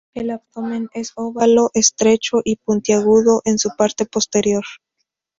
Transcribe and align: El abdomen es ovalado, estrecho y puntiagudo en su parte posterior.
El 0.15 0.31
abdomen 0.31 0.87
es 0.95 1.11
ovalado, 1.15 1.69
estrecho 1.75 2.37
y 2.43 2.55
puntiagudo 2.55 3.43
en 3.45 3.59
su 3.59 3.69
parte 3.77 4.07
posterior. 4.07 4.63